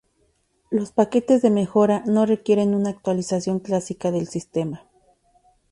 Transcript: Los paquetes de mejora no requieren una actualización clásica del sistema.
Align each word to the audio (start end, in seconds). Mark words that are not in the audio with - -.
Los 0.71 0.91
paquetes 0.91 1.43
de 1.43 1.51
mejora 1.51 2.01
no 2.07 2.25
requieren 2.25 2.73
una 2.73 2.89
actualización 2.89 3.59
clásica 3.59 4.09
del 4.09 4.27
sistema. 4.27 4.81